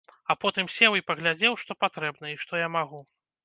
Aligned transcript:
А 0.33 0.35
потым 0.45 0.69
сеў 0.75 0.97
і 1.01 1.03
паглядзеў, 1.11 1.59
што 1.67 1.79
патрэбна, 1.85 2.35
і 2.35 2.43
што 2.45 2.53
я 2.67 2.75
магу. 2.81 3.07